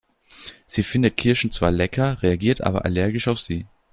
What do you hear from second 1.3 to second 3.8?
zwar lecker, reagiert aber allergisch auf sie.